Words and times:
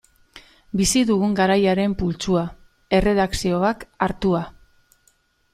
Bizi 0.79 1.01
dugun 1.09 1.35
garaiaren 1.41 1.93
pultsua, 2.01 2.45
erredakzioak 3.01 3.87
hartua. 4.07 4.45